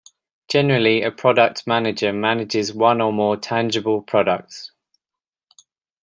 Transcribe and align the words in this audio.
Generally, 0.47 1.03
a 1.03 1.11
product 1.11 1.67
manager 1.67 2.11
manages 2.11 2.73
one 2.73 3.01
or 3.01 3.13
more 3.13 3.37
tangible 3.37 4.01
products. 4.01 4.71